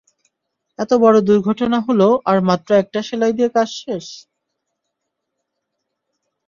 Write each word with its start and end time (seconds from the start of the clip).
এত 0.79 0.91
বড় 1.03 1.17
দূর্ঘটনা 1.27 1.77
হলো 1.87 2.07
আর 2.25 2.37
মাত্র 2.49 2.69
একটা 2.75 2.99
সেলাই 3.07 3.33
দিয়ে 3.37 3.49
কাজ 3.55 3.69
শেষ। 3.81 4.05